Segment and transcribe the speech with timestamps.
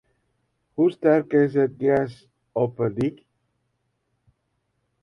[0.75, 2.15] Hoe sterk is it gjers
[2.63, 3.17] op de dyk?